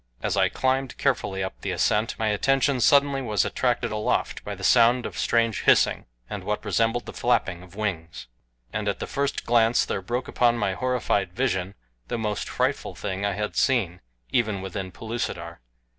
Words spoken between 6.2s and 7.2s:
and what resembled the